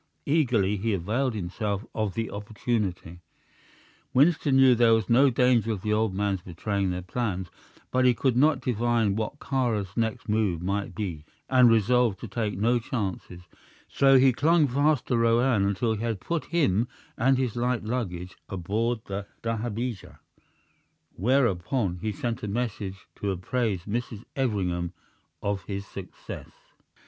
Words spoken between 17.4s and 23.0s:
light luggage aboard the dahabeah, whereupon he sent a messenger